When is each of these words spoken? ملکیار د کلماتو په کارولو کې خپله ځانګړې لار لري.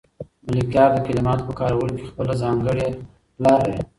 ملکیار 0.51 0.89
د 0.93 0.97
کلماتو 1.07 1.47
په 1.47 1.53
کارولو 1.59 1.93
کې 1.97 2.09
خپله 2.11 2.33
ځانګړې 2.43 2.87
لار 3.45 3.59
لري. 3.69 3.81